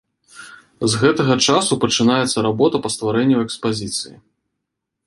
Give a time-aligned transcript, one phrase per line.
[0.93, 4.15] З гэтага часу пачынаецца работа па стварэнню экспазіцыі.